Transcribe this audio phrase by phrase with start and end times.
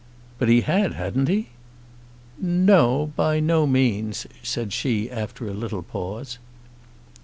[0.39, 1.49] "But he had; hadn't he?"
[2.41, 6.39] "No; by no means," said she after a little pause.